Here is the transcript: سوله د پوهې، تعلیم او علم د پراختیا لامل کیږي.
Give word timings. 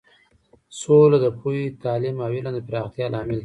سوله 0.79 1.17
د 1.23 1.27
پوهې، 1.39 1.65
تعلیم 1.83 2.17
او 2.25 2.31
علم 2.35 2.53
د 2.55 2.59
پراختیا 2.67 3.05
لامل 3.13 3.29
کیږي. 3.35 3.39